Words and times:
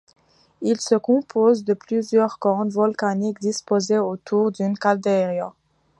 Il 0.61 0.81
se 0.81 0.95
compose 0.95 1.63
de 1.63 1.75
plusieurs 1.75 2.39
cônes 2.39 2.69
volcaniques 2.71 3.37
disposés 3.39 3.99
autour 3.99 4.51
d'une 4.51 4.75
caldeira. 4.75 5.53